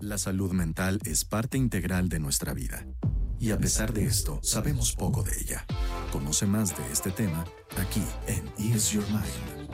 La 0.00 0.16
salud 0.16 0.52
mental 0.52 0.98
es 1.04 1.26
parte 1.26 1.58
integral 1.58 2.08
de 2.08 2.20
nuestra 2.20 2.54
vida. 2.54 2.86
Y 3.38 3.50
a 3.50 3.58
pesar 3.58 3.92
de 3.92 4.04
esto, 4.06 4.38
sabemos 4.42 4.96
poco 4.96 5.22
de 5.22 5.32
ella. 5.38 5.66
Conoce 6.10 6.46
más 6.46 6.74
de 6.74 6.90
este 6.90 7.10
tema 7.10 7.44
aquí 7.78 8.02
en 8.26 8.46
Ease 8.56 8.94
Your 8.94 9.04
Mind. 9.10 9.68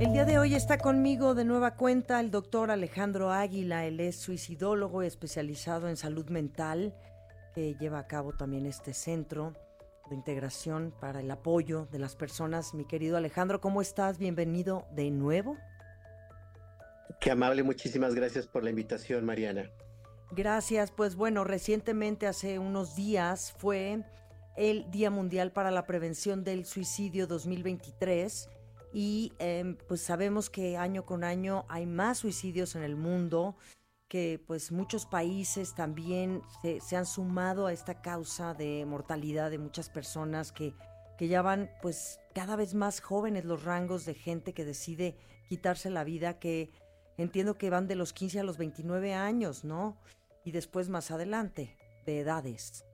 El 0.00 0.12
día 0.12 0.24
de 0.24 0.36
hoy 0.40 0.56
está 0.56 0.78
conmigo 0.78 1.36
de 1.36 1.44
nueva 1.44 1.76
cuenta 1.76 2.18
el 2.18 2.32
doctor 2.32 2.72
Alejandro 2.72 3.30
Águila. 3.30 3.86
Él 3.86 4.00
es 4.00 4.16
suicidólogo 4.16 5.02
especializado 5.02 5.88
en 5.88 5.96
salud 5.96 6.28
mental, 6.28 6.92
que 7.54 7.76
lleva 7.78 8.00
a 8.00 8.08
cabo 8.08 8.32
también 8.32 8.66
este 8.66 8.94
centro 8.94 9.54
de 10.10 10.16
integración 10.16 10.92
para 11.00 11.20
el 11.20 11.30
apoyo 11.30 11.86
de 11.92 12.00
las 12.00 12.16
personas. 12.16 12.74
Mi 12.74 12.84
querido 12.84 13.16
Alejandro, 13.16 13.60
¿cómo 13.60 13.80
estás? 13.80 14.18
Bienvenido 14.18 14.88
de 14.90 15.12
nuevo. 15.12 15.56
Qué 17.20 17.30
amable, 17.30 17.62
muchísimas 17.62 18.14
gracias 18.14 18.46
por 18.46 18.62
la 18.62 18.70
invitación, 18.70 19.24
Mariana. 19.24 19.70
Gracias, 20.32 20.90
pues 20.90 21.16
bueno, 21.16 21.44
recientemente, 21.44 22.26
hace 22.26 22.58
unos 22.58 22.96
días, 22.96 23.54
fue 23.58 24.04
el 24.56 24.90
Día 24.90 25.10
Mundial 25.10 25.52
para 25.52 25.70
la 25.70 25.86
Prevención 25.86 26.42
del 26.44 26.64
Suicidio 26.64 27.26
2023 27.26 28.48
y 28.92 29.32
em, 29.38 29.76
pues 29.88 30.00
sabemos 30.00 30.50
que 30.50 30.76
año 30.76 31.04
con 31.04 31.22
año 31.22 31.64
hay 31.68 31.86
más 31.86 32.18
suicidios 32.18 32.74
en 32.76 32.82
el 32.82 32.96
mundo, 32.96 33.56
que 34.08 34.42
pues 34.46 34.72
muchos 34.72 35.04
países 35.04 35.74
también 35.74 36.42
se, 36.62 36.96
han 36.96 37.06
sumado 37.06 37.66
a 37.66 37.72
esta 37.72 38.00
causa 38.00 38.54
de 38.54 38.84
mortalidad 38.86 39.50
de 39.50 39.58
muchas 39.58 39.90
personas 39.90 40.52
que, 40.52 40.74
que 41.18 41.28
ya 41.28 41.42
van 41.42 41.70
pues 41.82 42.20
cada 42.34 42.56
vez 42.56 42.74
más 42.74 43.00
jóvenes 43.00 43.44
los 43.44 43.64
rangos 43.64 44.04
de 44.06 44.14
gente 44.14 44.54
que 44.54 44.64
decide 44.64 45.16
quitarse 45.48 45.90
la 45.90 46.04
vida, 46.04 46.38
que 46.38 46.70
entiendo 47.18 47.58
que 47.58 47.70
van 47.70 47.86
de 47.86 47.96
los 47.96 48.12
15 48.12 48.40
a 48.40 48.44
los 48.44 48.58
29 48.58 49.14
años, 49.14 49.64
¿no? 49.64 49.96
Y 50.44 50.52
después 50.52 50.88
más 50.88 51.10
adelante, 51.10 51.76
de 52.04 52.20
edades. 52.20 52.84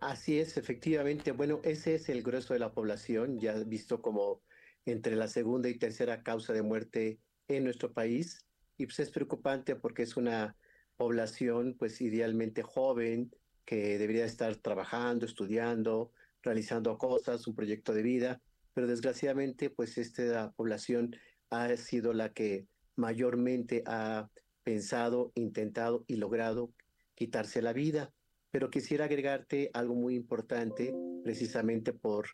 Así 0.00 0.38
es, 0.38 0.56
efectivamente. 0.56 1.32
Bueno, 1.32 1.60
ese 1.64 1.94
es 1.94 2.08
el 2.08 2.22
grueso 2.22 2.52
de 2.52 2.60
la 2.60 2.72
población, 2.72 3.40
ya 3.40 3.54
visto 3.54 4.02
como 4.02 4.42
entre 4.84 5.16
la 5.16 5.28
segunda 5.28 5.68
y 5.68 5.78
tercera 5.78 6.22
causa 6.22 6.52
de 6.52 6.62
muerte 6.62 7.18
en 7.48 7.64
nuestro 7.64 7.92
país. 7.92 8.44
Y 8.76 8.86
pues 8.86 8.98
es 9.00 9.10
preocupante 9.10 9.76
porque 9.76 10.02
es 10.02 10.16
una 10.16 10.56
población 10.96 11.74
pues 11.78 12.00
idealmente 12.00 12.62
joven 12.62 13.34
que 13.64 13.98
debería 13.98 14.26
estar 14.26 14.54
trabajando, 14.56 15.24
estudiando, 15.24 16.12
realizando 16.42 16.98
cosas, 16.98 17.46
un 17.46 17.54
proyecto 17.54 17.94
de 17.94 18.02
vida, 18.02 18.42
pero 18.74 18.86
desgraciadamente 18.86 19.70
pues 19.70 19.96
esta 19.96 20.52
población 20.52 21.16
ha 21.50 21.76
sido 21.76 22.12
la 22.12 22.32
que 22.32 22.66
mayormente 22.96 23.82
ha 23.86 24.28
pensado, 24.62 25.32
intentado 25.34 26.04
y 26.06 26.16
logrado 26.16 26.72
quitarse 27.14 27.62
la 27.62 27.72
vida. 27.72 28.12
Pero 28.50 28.70
quisiera 28.70 29.06
agregarte 29.06 29.70
algo 29.74 29.94
muy 29.94 30.14
importante, 30.14 30.94
precisamente 31.24 31.92
por 31.92 32.28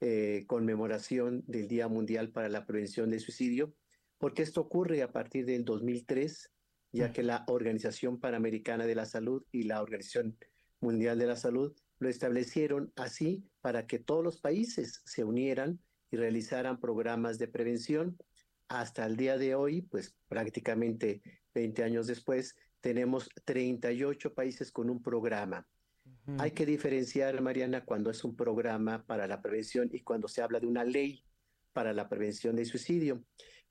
eh, 0.00 0.44
conmemoración 0.46 1.44
del 1.46 1.68
Día 1.68 1.86
Mundial 1.86 2.30
para 2.30 2.48
la 2.48 2.66
Prevención 2.66 3.10
del 3.10 3.20
Suicidio, 3.20 3.74
porque 4.18 4.42
esto 4.42 4.62
ocurre 4.62 5.02
a 5.02 5.12
partir 5.12 5.46
del 5.46 5.64
2003, 5.64 6.50
ya 6.92 7.12
que 7.12 7.22
la 7.22 7.44
Organización 7.46 8.18
Panamericana 8.18 8.86
de 8.86 8.94
la 8.94 9.06
Salud 9.06 9.44
y 9.52 9.64
la 9.64 9.82
Organización 9.82 10.36
Mundial 10.80 11.18
de 11.18 11.26
la 11.26 11.36
Salud 11.36 11.74
lo 11.98 12.08
establecieron 12.08 12.92
así 12.96 13.44
para 13.60 13.86
que 13.86 13.98
todos 13.98 14.24
los 14.24 14.40
países 14.40 15.02
se 15.04 15.22
unieran 15.22 15.78
y 16.10 16.16
realizaran 16.16 16.80
programas 16.80 17.38
de 17.38 17.48
prevención. 17.48 18.18
Hasta 18.70 19.04
el 19.04 19.16
día 19.16 19.36
de 19.36 19.56
hoy, 19.56 19.82
pues 19.82 20.14
prácticamente 20.28 21.22
20 21.54 21.82
años 21.82 22.06
después, 22.06 22.54
tenemos 22.80 23.28
38 23.44 24.32
países 24.32 24.70
con 24.70 24.88
un 24.88 25.02
programa. 25.02 25.66
Hay 26.38 26.52
que 26.52 26.64
diferenciar, 26.66 27.40
Mariana, 27.40 27.84
cuando 27.84 28.10
es 28.10 28.22
un 28.22 28.36
programa 28.36 29.04
para 29.04 29.26
la 29.26 29.42
prevención 29.42 29.90
y 29.92 30.02
cuando 30.02 30.28
se 30.28 30.40
habla 30.40 30.60
de 30.60 30.68
una 30.68 30.84
ley 30.84 31.24
para 31.72 31.92
la 31.92 32.08
prevención 32.08 32.54
del 32.54 32.66
suicidio. 32.66 33.24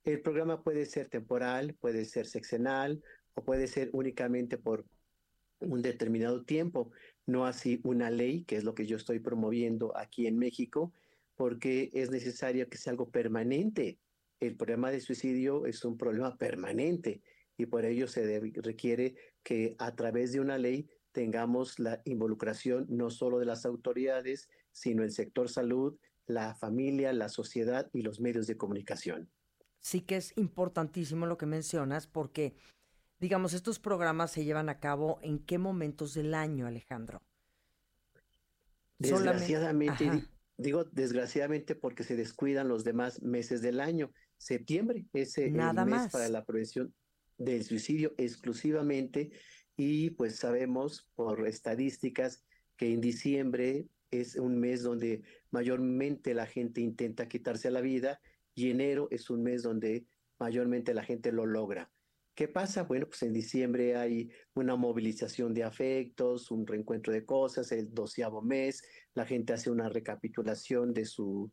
El 0.04 0.22
programa 0.22 0.64
puede 0.64 0.86
ser 0.86 1.08
temporal, 1.08 1.78
puede 1.80 2.04
ser 2.04 2.26
sexenal 2.28 3.02
o 3.36 3.44
puede 3.46 3.68
ser 3.68 3.90
únicamente 3.94 4.58
por 4.58 4.86
un 5.62 5.82
determinado 5.82 6.44
tiempo, 6.44 6.92
no 7.26 7.46
así 7.46 7.80
una 7.86 8.10
ley, 8.12 8.44
que 8.44 8.58
es 8.58 8.66
lo 8.66 8.76
que 8.76 8.86
yo 8.86 8.98
estoy 8.98 9.20
promoviendo 9.20 9.96
aquí 9.96 10.28
en 10.28 10.38
México, 10.38 10.92
porque 11.36 11.90
es 11.94 12.12
necesario 12.12 12.68
que 12.68 12.78
sea 12.78 12.92
algo 12.92 13.10
permanente. 13.10 13.98
El 14.40 14.56
problema 14.56 14.92
de 14.92 15.02
suicidio 15.02 15.66
es 15.66 15.84
un 15.86 15.98
problema 15.98 16.38
permanente 16.38 17.22
y 17.58 17.66
por 17.66 17.86
ello 17.86 18.08
se 18.08 18.40
requiere 18.56 19.16
que 19.44 19.76
a 19.80 19.96
través 19.96 20.32
de 20.32 20.40
una 20.40 20.58
ley 20.58 20.88
tengamos 21.12 21.80
la 21.80 22.02
involucración 22.06 22.86
no 22.90 23.10
solo 23.10 23.40
de 23.40 23.46
las 23.46 23.66
autoridades, 23.66 24.48
sino 24.72 25.04
el 25.04 25.12
sector 25.12 25.50
salud, 25.50 25.98
la 26.26 26.56
familia, 26.56 27.12
la 27.12 27.30
sociedad 27.30 27.90
y 27.92 28.02
los 28.02 28.20
medios 28.20 28.48
de 28.48 28.58
comunicación 28.58 29.30
sí 29.80 30.02
que 30.02 30.18
es 30.18 30.34
importantísimo 30.38 31.26
lo 31.26 31.38
que 31.38 31.46
mencionas 31.46 32.08
porque, 32.08 32.56
digamos, 33.20 33.54
estos 33.54 33.80
programas 33.80 34.32
se 34.32 34.44
llevan 34.44 34.70
a 34.70 34.80
cabo 34.80 35.20
en 35.22 35.40
qué 35.40 35.58
momentos 35.58 36.14
del 36.14 36.34
año, 36.34 36.68
Alejandro. 36.68 37.22
Desgraciadamente, 38.98 40.28
digo 40.58 40.84
desgraciadamente 40.84 41.76
porque 41.76 42.04
se 42.04 42.18
descuidan 42.18 42.68
los 42.68 42.84
demás 42.84 43.22
meses 43.22 43.62
del 43.62 43.80
año. 43.80 44.12
Septiembre 44.40 45.06
es 45.14 45.38
el 45.38 45.52
mes 45.52 46.12
para 46.12 46.30
la 46.30 46.46
prevención 46.46 46.94
del 47.38 47.64
suicidio 47.64 48.14
exclusivamente 48.18 49.32
y 49.76 50.12
pues 50.12 50.38
sabemos 50.38 51.10
por 51.14 51.46
estadísticas 51.46 52.46
que 52.78 52.94
en 52.94 53.02
diciembre 53.02 53.88
es 54.12 54.38
un 54.38 54.58
mes 54.58 54.82
donde 54.82 55.24
mayormente 55.52 56.34
la 56.34 56.46
gente 56.46 56.80
intenta 56.80 57.28
quitarse 57.28 57.70
la 57.70 57.82
vida 57.82 58.22
y 58.56 58.72
enero 58.72 59.10
es 59.12 59.30
un 59.30 59.44
mes 59.44 59.62
donde 59.62 60.06
mayormente 60.40 60.94
la 60.94 61.04
gente 61.04 61.34
lo 61.34 61.46
logra. 61.46 61.92
¿Qué 62.34 62.48
pasa? 62.48 62.84
Bueno, 62.84 63.08
pues 63.08 63.22
en 63.24 63.34
diciembre 63.34 63.98
hay 63.98 64.30
una 64.54 64.78
movilización 64.78 65.54
de 65.54 65.66
afectos, 65.66 66.50
un 66.50 66.66
reencuentro 66.66 67.12
de 67.12 67.26
cosas, 67.26 67.74
el 67.74 67.94
doceavo 67.94 68.42
mes, 68.42 68.82
la 69.14 69.26
gente 69.26 69.52
hace 69.52 69.70
una 69.70 69.90
recapitulación 69.90 70.94
de 70.94 71.04
su 71.04 71.52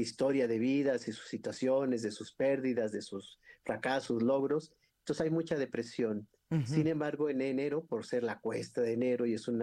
historia 0.00 0.46
de 0.46 0.58
vida, 0.58 0.92
de 0.92 0.98
sus 0.98 1.28
situaciones, 1.28 2.02
de 2.02 2.10
sus 2.10 2.32
pérdidas, 2.32 2.92
de 2.92 3.02
sus 3.02 3.38
fracasos, 3.64 4.22
logros. 4.22 4.72
Entonces 5.00 5.24
hay 5.24 5.30
mucha 5.30 5.56
depresión. 5.56 6.28
Sin 6.64 6.86
embargo, 6.86 7.28
en 7.28 7.42
enero, 7.42 7.84
por 7.84 8.06
ser 8.06 8.22
la 8.22 8.40
cuesta 8.40 8.80
de 8.80 8.94
enero 8.94 9.26
y 9.26 9.34
es 9.34 9.48
un 9.48 9.62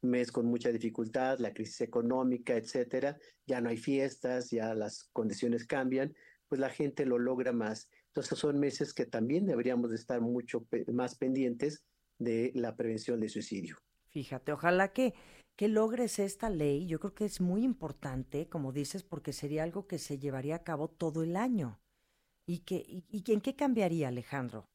mes 0.00 0.30
con 0.30 0.46
mucha 0.46 0.70
dificultad, 0.70 1.40
la 1.40 1.52
crisis 1.52 1.80
económica, 1.80 2.54
etcétera, 2.54 3.18
ya 3.46 3.60
no 3.60 3.68
hay 3.68 3.76
fiestas, 3.76 4.50
ya 4.50 4.72
las 4.74 5.10
condiciones 5.12 5.66
cambian, 5.66 6.14
pues 6.48 6.60
la 6.60 6.70
gente 6.70 7.04
lo 7.04 7.18
logra 7.18 7.52
más. 7.52 7.90
Entonces 8.08 8.38
son 8.38 8.60
meses 8.60 8.94
que 8.94 9.06
también 9.06 9.44
deberíamos 9.46 9.90
de 9.90 9.96
estar 9.96 10.20
mucho 10.20 10.66
más 10.92 11.16
pendientes 11.16 11.84
de 12.18 12.52
la 12.54 12.76
prevención 12.76 13.18
de 13.18 13.28
suicidio. 13.28 13.78
Fíjate, 14.10 14.52
ojalá 14.52 14.92
que, 14.92 15.14
que 15.56 15.68
logres 15.68 16.18
esta 16.18 16.50
ley. 16.50 16.86
Yo 16.86 16.98
creo 16.98 17.14
que 17.14 17.24
es 17.24 17.40
muy 17.40 17.64
importante, 17.64 18.48
como 18.48 18.72
dices, 18.72 19.02
porque 19.02 19.32
sería 19.32 19.62
algo 19.62 19.86
que 19.86 19.98
se 19.98 20.18
llevaría 20.18 20.56
a 20.56 20.64
cabo 20.64 20.88
todo 20.88 21.22
el 21.22 21.36
año. 21.36 21.80
¿Y, 22.46 22.58
que, 22.60 22.84
y, 23.08 23.32
en 23.32 23.40
qué 23.40 23.54
cambiaría, 23.54 24.08
Alejandro? 24.08 24.66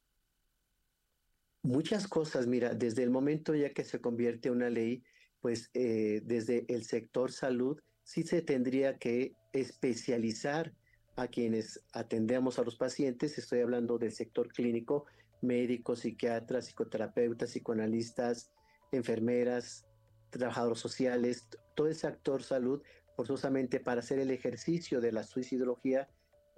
Muchas 1.64 2.08
cosas, 2.08 2.48
mira, 2.48 2.74
desde 2.74 3.04
el 3.04 3.10
momento 3.10 3.54
ya 3.56 3.74
que 3.74 3.84
se 3.84 4.00
convierte 4.00 4.48
en 4.48 4.56
una 4.56 4.70
ley, 4.70 5.04
pues 5.42 5.70
eh, 5.74 6.22
desde 6.24 6.66
el 6.74 6.86
sector 6.86 7.32
salud 7.32 7.78
sí 8.04 8.24
se 8.24 8.42
tendría 8.42 8.98
que 8.98 9.36
especializar 9.52 10.74
a 11.16 11.28
quienes 11.28 11.84
atendemos 11.92 12.60
a 12.60 12.64
los 12.64 12.76
pacientes, 12.76 13.38
estoy 13.38 13.62
hablando 13.62 13.98
del 13.98 14.12
sector 14.12 14.48
clínico, 14.50 15.06
médicos, 15.42 16.00
psiquiatras, 16.00 16.68
psicoterapeutas, 16.68 17.50
psicoanalistas, 17.50 18.52
enfermeras, 18.96 19.86
trabajadores 20.30 20.80
sociales, 20.80 21.48
todo 21.76 21.88
ese 21.88 22.08
actor 22.08 22.44
salud, 22.44 22.82
forzosamente 23.16 23.80
para 23.80 24.00
hacer 24.00 24.20
el 24.20 24.32
ejercicio 24.32 25.02
de 25.02 25.12
la 25.12 25.24
suicidología 25.24 26.10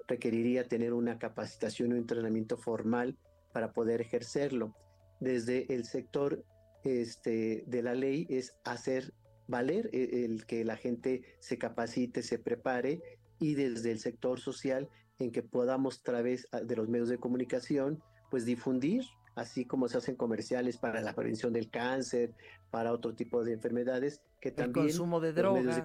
requeriría 0.07 0.67
tener 0.67 0.93
una 0.93 1.19
capacitación 1.19 1.91
o 1.91 1.95
entrenamiento 1.95 2.57
formal 2.57 3.17
para 3.53 3.73
poder 3.73 4.01
ejercerlo. 4.01 4.75
Desde 5.19 5.71
el 5.73 5.85
sector 5.85 6.43
este, 6.83 7.63
de 7.67 7.83
la 7.83 7.93
ley 7.93 8.25
es 8.29 8.55
hacer 8.63 9.13
valer 9.47 9.89
e, 9.93 10.25
el 10.25 10.45
que 10.45 10.63
la 10.63 10.77
gente 10.77 11.23
se 11.39 11.57
capacite, 11.57 12.21
se 12.21 12.39
prepare 12.39 13.01
y 13.39 13.55
desde 13.55 13.91
el 13.91 13.99
sector 13.99 14.39
social 14.39 14.89
en 15.19 15.31
que 15.31 15.43
podamos 15.43 15.99
a 15.99 16.03
través 16.03 16.47
ah, 16.51 16.61
de 16.61 16.75
los 16.75 16.87
medios 16.89 17.09
de 17.09 17.17
comunicación 17.17 18.01
pues 18.29 18.45
difundir 18.45 19.03
así 19.37 19.65
como 19.65 19.87
se 19.87 19.99
hacen 19.99 20.15
comerciales 20.15 20.77
para 20.77 20.99
la 20.99 21.13
prevención 21.13 21.53
del 21.53 21.69
cáncer, 21.69 22.33
para 22.71 22.91
otro 22.91 23.13
tipo 23.13 23.43
de 23.43 23.53
enfermedades, 23.53 24.23
que 24.41 24.49
también... 24.51 24.87
El 24.87 24.91
consumo 24.91 25.19
de 25.19 25.31
drogas. 25.31 25.83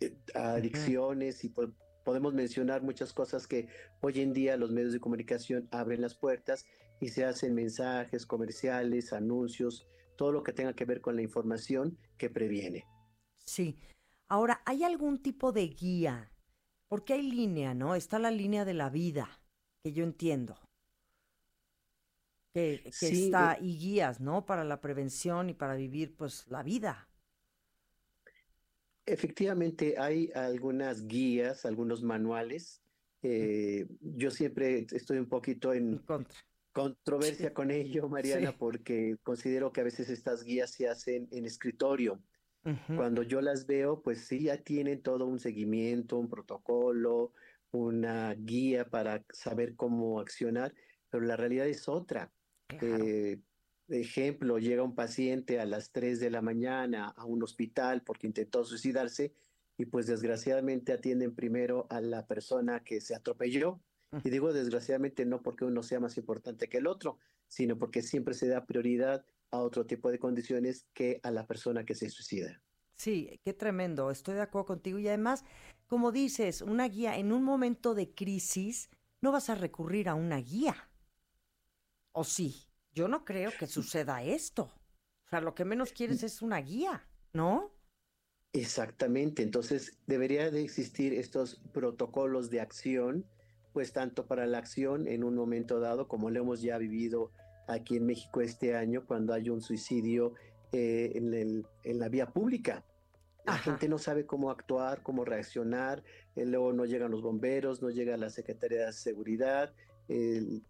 Eh, 0.00 0.18
adicciones 0.34 1.44
y 1.44 1.54
podemos 2.04 2.34
mencionar 2.34 2.82
muchas 2.82 3.12
cosas 3.12 3.46
que 3.46 3.68
hoy 4.00 4.20
en 4.20 4.32
día 4.32 4.56
los 4.56 4.72
medios 4.72 4.92
de 4.92 4.98
comunicación 4.98 5.68
abren 5.70 6.00
las 6.00 6.16
puertas 6.16 6.66
y 7.00 7.10
se 7.10 7.24
hacen 7.24 7.54
mensajes 7.54 8.26
comerciales, 8.26 9.12
anuncios, 9.12 9.86
todo 10.16 10.32
lo 10.32 10.42
que 10.42 10.52
tenga 10.52 10.72
que 10.72 10.84
ver 10.84 11.00
con 11.00 11.14
la 11.14 11.22
información 11.22 11.96
que 12.18 12.28
previene. 12.28 12.88
Sí. 13.44 13.78
Ahora, 14.28 14.62
¿hay 14.66 14.82
algún 14.82 15.22
tipo 15.22 15.52
de 15.52 15.68
guía? 15.68 16.32
Porque 16.88 17.12
hay 17.12 17.22
línea, 17.22 17.72
¿no? 17.72 17.94
Está 17.94 18.18
la 18.18 18.32
línea 18.32 18.64
de 18.64 18.74
la 18.74 18.90
vida, 18.90 19.28
que 19.84 19.92
yo 19.92 20.02
entiendo. 20.02 20.58
Que, 22.52 22.82
está, 22.84 23.54
eh 23.54 23.64
y 23.64 23.78
guías, 23.78 24.20
¿no? 24.20 24.44
Para 24.44 24.64
la 24.64 24.80
prevención 24.80 25.50
y 25.50 25.54
para 25.54 25.74
vivir, 25.74 26.14
pues, 26.16 26.46
la 26.48 26.62
vida. 26.62 27.08
Efectivamente, 29.06 29.96
hay 29.98 30.30
algunas 30.34 31.06
guías, 31.06 31.64
algunos 31.64 32.02
manuales. 32.02 32.82
Eh, 33.22 33.86
yo 34.00 34.30
siempre 34.30 34.86
estoy 34.90 35.18
un 35.18 35.28
poquito 35.28 35.72
en 35.72 36.02
controversia 36.72 37.52
con 37.52 37.70
ello, 37.70 38.08
Mariana, 38.08 38.56
porque 38.56 39.16
considero 39.22 39.72
que 39.72 39.80
a 39.80 39.84
veces 39.84 40.08
estas 40.08 40.44
guías 40.44 40.70
se 40.70 40.88
hacen 40.88 41.28
en 41.30 41.46
escritorio. 41.46 42.22
Cuando 42.94 43.24
yo 43.24 43.40
las 43.40 43.66
veo, 43.66 44.02
pues 44.02 44.24
sí, 44.24 44.44
ya 44.44 44.56
tienen 44.56 45.02
todo 45.02 45.26
un 45.26 45.40
seguimiento, 45.40 46.16
un 46.16 46.28
protocolo, 46.28 47.32
una 47.72 48.34
guía 48.34 48.88
para 48.88 49.24
saber 49.32 49.74
cómo 49.74 50.20
accionar, 50.20 50.72
pero 51.10 51.24
la 51.24 51.36
realidad 51.36 51.66
es 51.66 51.88
otra. 51.88 52.30
Eh, 52.80 53.40
ejemplo, 53.88 54.58
llega 54.58 54.82
un 54.82 54.94
paciente 54.94 55.60
a 55.60 55.66
las 55.66 55.92
3 55.92 56.20
de 56.20 56.30
la 56.30 56.40
mañana 56.40 57.08
a 57.16 57.24
un 57.24 57.42
hospital 57.42 58.02
porque 58.02 58.26
intentó 58.26 58.64
suicidarse 58.64 59.34
y 59.76 59.86
pues 59.86 60.06
desgraciadamente 60.06 60.92
atienden 60.92 61.34
primero 61.34 61.86
a 61.90 62.00
la 62.00 62.26
persona 62.26 62.84
que 62.84 63.00
se 63.00 63.14
atropelló. 63.14 63.80
Y 64.24 64.28
digo 64.28 64.52
desgraciadamente 64.52 65.24
no 65.24 65.42
porque 65.42 65.64
uno 65.64 65.82
sea 65.82 65.98
más 65.98 66.18
importante 66.18 66.68
que 66.68 66.78
el 66.78 66.86
otro, 66.86 67.18
sino 67.48 67.78
porque 67.78 68.02
siempre 68.02 68.34
se 68.34 68.46
da 68.46 68.66
prioridad 68.66 69.24
a 69.50 69.58
otro 69.58 69.86
tipo 69.86 70.10
de 70.10 70.18
condiciones 70.18 70.86
que 70.92 71.20
a 71.22 71.30
la 71.30 71.46
persona 71.46 71.84
que 71.84 71.94
se 71.94 72.10
suicida. 72.10 72.62
Sí, 72.94 73.40
qué 73.42 73.52
tremendo, 73.54 74.10
estoy 74.10 74.34
de 74.34 74.42
acuerdo 74.42 74.66
contigo. 74.66 74.98
Y 74.98 75.08
además, 75.08 75.44
como 75.86 76.12
dices, 76.12 76.62
una 76.62 76.88
guía 76.88 77.16
en 77.16 77.32
un 77.32 77.42
momento 77.42 77.94
de 77.94 78.14
crisis, 78.14 78.90
no 79.20 79.32
vas 79.32 79.50
a 79.50 79.54
recurrir 79.54 80.08
a 80.08 80.14
una 80.14 80.36
guía. 80.38 80.88
¿O 82.12 82.24
sí? 82.24 82.68
yo 82.94 83.08
no 83.08 83.24
creo 83.24 83.50
que 83.58 83.66
suceda 83.66 84.22
esto. 84.22 84.64
O 84.64 85.28
sea, 85.30 85.40
lo 85.40 85.54
que 85.54 85.64
menos 85.64 85.92
quieres 85.92 86.22
es 86.22 86.42
una 86.42 86.58
guía, 86.58 87.06
¿no? 87.32 87.74
Exactamente, 88.52 89.42
entonces 89.42 89.98
debería 90.06 90.50
de 90.50 90.62
existir 90.62 91.14
estos 91.14 91.62
protocolos 91.72 92.50
de 92.50 92.60
acción, 92.60 93.24
pues 93.72 93.94
tanto 93.94 94.26
para 94.26 94.44
la 94.46 94.58
acción 94.58 95.08
en 95.08 95.24
un 95.24 95.34
momento 95.34 95.80
dado, 95.80 96.06
como 96.06 96.28
lo 96.28 96.40
hemos 96.40 96.60
ya 96.60 96.76
vivido 96.76 97.32
aquí 97.66 97.96
en 97.96 98.04
México 98.04 98.42
este 98.42 98.76
año, 98.76 99.06
cuando 99.06 99.32
hay 99.32 99.48
un 99.48 99.62
suicidio 99.62 100.34
eh, 100.72 101.12
en, 101.14 101.98
la 101.98 102.08
vía 102.10 102.26
pública. 102.26 102.84
La 103.46 103.56
gente 103.56 103.88
no 103.88 103.98
sabe 103.98 104.26
cómo 104.26 104.50
actuar, 104.50 105.02
cómo 105.02 105.24
reaccionar, 105.24 106.04
eh, 106.36 106.44
luego 106.44 106.74
no 106.74 106.84
llegan 106.84 107.10
los 107.10 107.22
bomberos, 107.22 107.80
no 107.80 107.88
llega 107.88 108.16
la 108.18 108.28
Secretaría 108.28 108.86
de 108.86 108.92
Seguridad, 108.92 109.74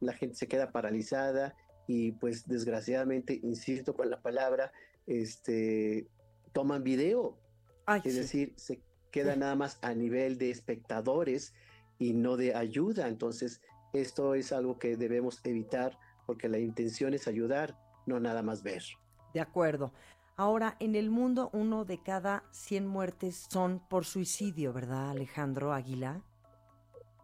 la 0.01 0.13
gente 0.13 0.37
se 0.37 0.49
queda 0.49 0.73
paralizada 0.73 1.55
y 1.87 2.13
pues 2.13 2.47
desgraciadamente, 2.47 3.39
insisto 3.43 3.95
con 3.95 4.11
la 4.11 4.21
palabra, 4.21 4.73
este, 5.07 6.09
toman 6.53 6.83
video. 6.83 7.39
es 8.05 8.15
decir, 8.15 8.55
se 8.57 8.81
queda 9.11 9.37
nada 9.37 9.57
más 9.57 9.79
a 9.83 9.95
nivel 9.95 10.39
de 10.39 10.51
espectadores 10.51 11.55
y 11.99 12.15
no 12.15 12.37
de 12.37 12.55
ayuda. 12.55 13.09
Entonces, 13.09 13.61
esto 13.93 14.35
es 14.35 14.53
algo 14.53 14.79
que 14.79 14.97
debemos 14.97 15.41
evitar 15.45 15.99
porque 16.27 16.49
la 16.49 16.59
intención 16.59 17.15
es 17.15 17.29
ayudar, 17.29 17.79
no 18.07 18.21
nada 18.21 18.43
más 18.43 18.63
ver. 18.63 18.83
De 19.35 19.41
acuerdo. 19.41 19.93
Ahora, 20.37 20.77
en 20.81 20.95
el 20.97 21.11
mundo, 21.11 21.51
uno 21.53 21.85
de 21.85 22.03
cada 22.03 22.45
100 22.53 22.87
muertes 22.87 23.47
son 23.51 23.81
por 23.89 24.07
suicidio, 24.07 24.73
¿verdad, 24.73 25.11
Alejandro 25.11 25.73
Águila? 25.73 26.23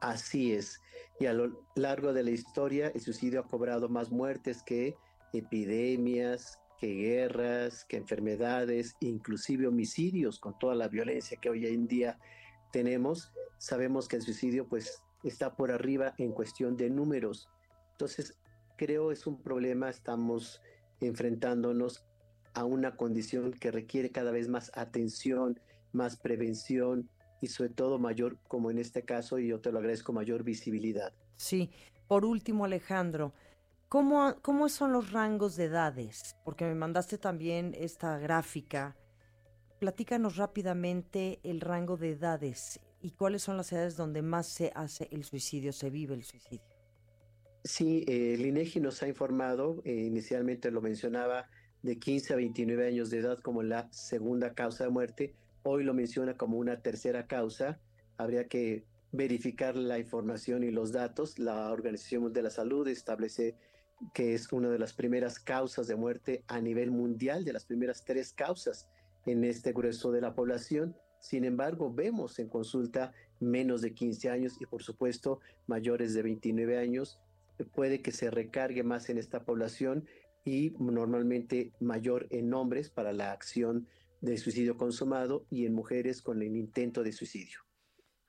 Así 0.00 0.52
es. 0.52 0.80
Y 1.20 1.26
a 1.26 1.32
lo 1.32 1.66
largo 1.74 2.12
de 2.12 2.22
la 2.22 2.30
historia, 2.30 2.92
el 2.94 3.00
suicidio 3.00 3.40
ha 3.40 3.48
cobrado 3.48 3.88
más 3.88 4.10
muertes 4.10 4.62
que 4.62 4.96
epidemias, 5.32 6.58
que 6.78 6.94
guerras, 6.94 7.84
que 7.84 7.96
enfermedades, 7.96 8.94
inclusive 9.00 9.66
homicidios, 9.66 10.38
con 10.38 10.56
toda 10.58 10.74
la 10.74 10.88
violencia 10.88 11.38
que 11.40 11.50
hoy 11.50 11.66
en 11.66 11.88
día 11.88 12.18
tenemos. 12.72 13.32
Sabemos 13.58 14.06
que 14.06 14.16
el 14.16 14.22
suicidio 14.22 14.68
pues 14.68 15.02
está 15.24 15.56
por 15.56 15.72
arriba 15.72 16.14
en 16.18 16.32
cuestión 16.32 16.76
de 16.76 16.88
números. 16.88 17.48
Entonces, 17.92 18.38
creo 18.76 19.10
es 19.10 19.26
un 19.26 19.42
problema, 19.42 19.90
estamos 19.90 20.62
enfrentándonos 21.00 22.04
a 22.54 22.64
una 22.64 22.96
condición 22.96 23.52
que 23.52 23.72
requiere 23.72 24.10
cada 24.10 24.30
vez 24.30 24.48
más 24.48 24.70
atención, 24.74 25.60
más 25.92 26.16
prevención, 26.16 27.10
y 27.40 27.48
sobre 27.48 27.70
todo 27.70 27.98
mayor, 27.98 28.38
como 28.48 28.70
en 28.70 28.78
este 28.78 29.04
caso, 29.04 29.38
y 29.38 29.48
yo 29.48 29.60
te 29.60 29.72
lo 29.72 29.78
agradezco, 29.78 30.12
mayor 30.12 30.42
visibilidad. 30.42 31.12
Sí. 31.36 31.70
Por 32.08 32.24
último, 32.24 32.64
Alejandro, 32.64 33.34
¿cómo, 33.88 34.36
cómo 34.42 34.68
son 34.68 34.92
los 34.92 35.12
rangos 35.12 35.56
de 35.56 35.64
edades? 35.64 36.36
Porque 36.44 36.64
me 36.64 36.74
mandaste 36.74 37.18
también 37.18 37.74
esta 37.78 38.18
gráfica. 38.18 38.96
Platícanos 39.78 40.36
rápidamente 40.36 41.38
el 41.42 41.60
rango 41.60 41.96
de 41.96 42.12
edades 42.12 42.80
y 43.00 43.10
cuáles 43.12 43.42
son 43.42 43.56
las 43.56 43.72
edades 43.72 43.96
donde 43.96 44.22
más 44.22 44.46
se 44.46 44.72
hace 44.74 45.08
el 45.12 45.24
suicidio, 45.24 45.72
se 45.72 45.90
vive 45.90 46.14
el 46.14 46.24
suicidio. 46.24 46.78
Sí, 47.64 48.04
eh, 48.08 48.34
el 48.34 48.46
INEGI 48.46 48.80
nos 48.80 49.02
ha 49.02 49.08
informado, 49.08 49.82
eh, 49.84 49.92
inicialmente 49.92 50.70
lo 50.70 50.80
mencionaba, 50.80 51.48
de 51.82 51.98
15 51.98 52.32
a 52.32 52.36
29 52.36 52.88
años 52.88 53.10
de 53.10 53.18
edad 53.18 53.38
como 53.38 53.62
la 53.62 53.92
segunda 53.92 54.54
causa 54.54 54.84
de 54.84 54.90
muerte, 54.90 55.34
hoy 55.62 55.84
lo 55.84 55.94
menciona 55.94 56.36
como 56.36 56.58
una 56.58 56.80
tercera 56.80 57.26
causa. 57.26 57.78
Habría 58.16 58.48
que 58.48 58.84
verificar 59.12 59.76
la 59.76 59.98
información 59.98 60.64
y 60.64 60.70
los 60.70 60.92
datos. 60.92 61.38
La 61.38 61.70
Organización 61.72 62.32
de 62.32 62.42
la 62.42 62.50
Salud 62.50 62.86
establece 62.88 63.56
que 64.14 64.34
es 64.34 64.52
una 64.52 64.70
de 64.70 64.78
las 64.78 64.92
primeras 64.92 65.40
causas 65.40 65.88
de 65.88 65.96
muerte 65.96 66.44
a 66.46 66.60
nivel 66.60 66.90
mundial, 66.90 67.44
de 67.44 67.52
las 67.52 67.64
primeras 67.64 68.04
tres 68.04 68.32
causas 68.32 68.88
en 69.26 69.44
este 69.44 69.72
grueso 69.72 70.12
de 70.12 70.20
la 70.20 70.34
población. 70.34 70.96
Sin 71.20 71.44
embargo, 71.44 71.92
vemos 71.92 72.38
en 72.38 72.48
consulta 72.48 73.12
menos 73.40 73.82
de 73.82 73.92
15 73.92 74.30
años 74.30 74.56
y 74.60 74.66
por 74.66 74.82
supuesto 74.82 75.40
mayores 75.66 76.14
de 76.14 76.22
29 76.22 76.78
años. 76.78 77.20
Puede 77.74 78.02
que 78.02 78.12
se 78.12 78.30
recargue 78.30 78.84
más 78.84 79.10
en 79.10 79.18
esta 79.18 79.44
población 79.44 80.06
y 80.44 80.74
normalmente 80.78 81.72
mayor 81.80 82.26
en 82.30 82.54
hombres 82.54 82.88
para 82.88 83.12
la 83.12 83.32
acción 83.32 83.88
de 84.20 84.36
suicidio 84.38 84.76
consumado 84.76 85.46
y 85.50 85.66
en 85.66 85.74
mujeres 85.74 86.22
con 86.22 86.42
el 86.42 86.56
intento 86.56 87.02
de 87.02 87.12
suicidio. 87.12 87.60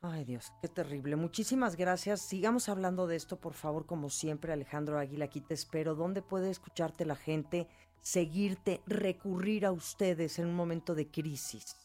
Ay 0.01 0.24
Dios, 0.24 0.53
qué 0.62 0.69
terrible. 0.69 1.17
Muchísimas 1.17 1.75
gracias. 1.75 2.22
Sigamos 2.22 2.69
hablando 2.69 3.05
de 3.05 3.17
esto, 3.17 3.39
por 3.39 3.53
favor, 3.53 3.86
como 3.86 4.10
siempre, 4.10 4.53
Alejandro 4.53 4.98
Águila, 4.98 5.25
aquí 5.25 5.41
te 5.41 5.53
espero. 5.53 5.96
¿Dónde 5.96 6.22
puede 6.22 6.50
escucharte 6.50 7.05
la 7.05 7.17
gente, 7.17 7.67
seguirte, 8.01 8.81
recurrir 8.88 9.65
a 9.65 9.74
ustedes 9.74 10.39
en 10.39 10.48
un 10.48 10.55
momento 10.55 10.96
de 10.96 11.12
crisis? 11.12 11.75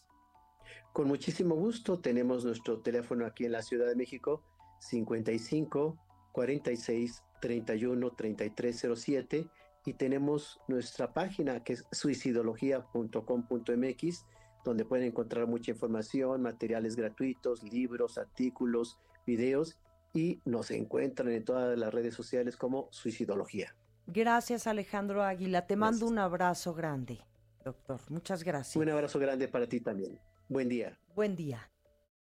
Con 0.93 1.09
muchísimo 1.09 1.57
gusto. 1.57 1.99
Tenemos 1.99 2.45
nuestro 2.45 2.81
teléfono 2.81 3.27
aquí 3.27 3.47
en 3.47 3.53
la 3.53 3.63
Ciudad 3.63 3.89
de 3.89 3.97
México, 3.97 4.45
55 4.79 5.99
46 6.31 7.23
31 7.41 8.11
3307 8.13 9.49
y 9.85 9.95
tenemos 9.95 10.61
nuestra 10.69 11.13
página 11.13 11.63
que 11.63 11.75
es 11.75 11.85
suicidología.com.mx 11.93 14.25
donde 14.65 14.85
pueden 14.85 15.07
encontrar 15.07 15.47
mucha 15.47 15.71
información, 15.71 16.43
materiales 16.43 16.97
gratuitos, 16.97 17.63
libros, 17.63 18.19
artículos, 18.19 18.99
videos 19.27 19.79
y 20.13 20.41
nos 20.45 20.71
encuentran 20.71 21.31
en 21.31 21.45
todas 21.45 21.79
las 21.79 21.93
redes 21.93 22.15
sociales 22.15 22.57
como 22.57 22.89
Suicidología. 22.91 23.77
Gracias 24.07 24.67
Alejandro 24.67 25.23
Águila, 25.23 25.67
te 25.67 25.77
mando 25.77 26.07
un 26.07 26.19
abrazo 26.19 26.75
grande, 26.75 27.21
doctor. 27.65 28.01
Muchas 28.09 28.43
gracias. 28.43 28.77
Un 28.77 28.89
abrazo 28.89 29.19
grande 29.19 29.49
para 29.49 29.69
ti 29.69 29.81
también. 29.81 30.19
Buen 30.49 30.69
día. 30.69 30.99
Buen 31.15 31.37
día. 31.37 31.71